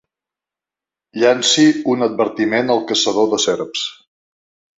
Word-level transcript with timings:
Llanci 1.23 1.65
un 1.93 2.07
advertiment 2.07 2.75
al 2.77 2.83
caçador 2.93 3.31
de 3.37 3.41
serps. 3.45 3.87